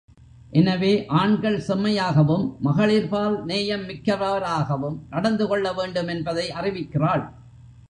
[0.51, 7.25] எனவே ஆண்கள் செம்மையாகவும், மகளிர்பால் நேயம் மிக்கவராகவும் நடந்து கொள்ள வேண்டும் என்பதை அறிவிக்கிறாள்.